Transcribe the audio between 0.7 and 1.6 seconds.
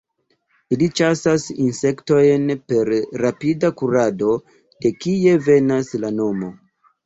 Ili ĉasas